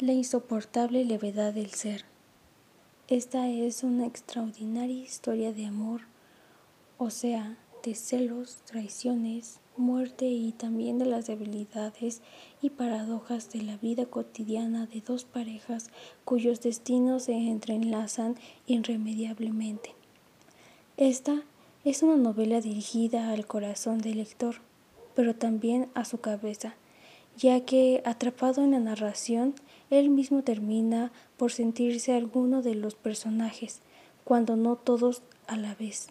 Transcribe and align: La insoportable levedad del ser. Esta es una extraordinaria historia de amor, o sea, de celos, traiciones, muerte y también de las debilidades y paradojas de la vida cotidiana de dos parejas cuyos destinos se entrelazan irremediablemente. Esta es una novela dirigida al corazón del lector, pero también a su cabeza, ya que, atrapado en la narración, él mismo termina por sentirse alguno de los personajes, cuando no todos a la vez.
La 0.00 0.14
insoportable 0.14 1.04
levedad 1.04 1.52
del 1.52 1.72
ser. 1.72 2.06
Esta 3.08 3.50
es 3.50 3.82
una 3.82 4.06
extraordinaria 4.06 4.96
historia 4.96 5.52
de 5.52 5.66
amor, 5.66 6.00
o 6.96 7.10
sea, 7.10 7.58
de 7.82 7.94
celos, 7.94 8.56
traiciones, 8.64 9.60
muerte 9.76 10.24
y 10.24 10.52
también 10.52 10.98
de 10.98 11.04
las 11.04 11.26
debilidades 11.26 12.22
y 12.62 12.70
paradojas 12.70 13.52
de 13.52 13.60
la 13.60 13.76
vida 13.76 14.06
cotidiana 14.06 14.86
de 14.86 15.02
dos 15.02 15.24
parejas 15.24 15.90
cuyos 16.24 16.62
destinos 16.62 17.24
se 17.24 17.34
entrelazan 17.34 18.36
irremediablemente. 18.66 19.94
Esta 20.96 21.42
es 21.84 22.02
una 22.02 22.16
novela 22.16 22.62
dirigida 22.62 23.32
al 23.32 23.46
corazón 23.46 23.98
del 23.98 24.16
lector, 24.16 24.62
pero 25.14 25.34
también 25.36 25.90
a 25.92 26.06
su 26.06 26.22
cabeza, 26.22 26.74
ya 27.36 27.60
que, 27.64 28.02
atrapado 28.04 28.62
en 28.62 28.72
la 28.72 28.80
narración, 28.80 29.54
él 29.90 30.10
mismo 30.10 30.42
termina 30.42 31.12
por 31.36 31.52
sentirse 31.52 32.14
alguno 32.14 32.62
de 32.62 32.74
los 32.74 32.94
personajes, 32.94 33.80
cuando 34.24 34.56
no 34.56 34.76
todos 34.76 35.22
a 35.46 35.56
la 35.56 35.74
vez. 35.74 36.08